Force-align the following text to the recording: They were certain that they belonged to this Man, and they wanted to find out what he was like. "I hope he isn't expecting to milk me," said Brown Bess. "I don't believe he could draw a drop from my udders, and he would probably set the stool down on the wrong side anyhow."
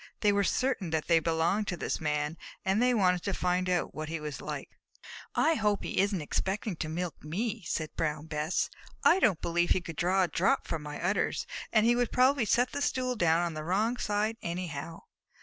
They 0.21 0.31
were 0.33 0.43
certain 0.43 0.89
that 0.89 1.05
they 1.05 1.19
belonged 1.19 1.67
to 1.67 1.77
this 1.77 2.01
Man, 2.01 2.35
and 2.65 2.81
they 2.81 2.91
wanted 2.95 3.21
to 3.21 3.35
find 3.35 3.69
out 3.69 3.93
what 3.93 4.09
he 4.09 4.19
was 4.19 4.41
like. 4.41 4.71
"I 5.35 5.53
hope 5.53 5.83
he 5.83 5.99
isn't 5.99 6.23
expecting 6.23 6.75
to 6.77 6.89
milk 6.89 7.23
me," 7.23 7.61
said 7.67 7.95
Brown 7.95 8.25
Bess. 8.25 8.71
"I 9.03 9.19
don't 9.19 9.41
believe 9.43 9.69
he 9.69 9.79
could 9.81 9.97
draw 9.97 10.23
a 10.23 10.27
drop 10.27 10.65
from 10.65 10.81
my 10.81 10.99
udders, 10.99 11.45
and 11.71 11.85
he 11.85 11.95
would 11.95 12.11
probably 12.11 12.45
set 12.45 12.71
the 12.71 12.81
stool 12.81 13.15
down 13.15 13.41
on 13.43 13.53
the 13.53 13.63
wrong 13.63 13.95
side 13.97 14.37
anyhow." 14.41 15.01